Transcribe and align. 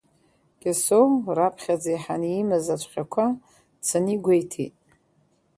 Кьасоу, 0.61 1.09
раԥхьаӡа 1.37 1.89
иҳаны 1.95 2.27
имаз 2.39 2.65
ацәҟьақәа, 2.73 3.25
дцаны 3.79 4.11
игәеиҭеит. 4.15 4.75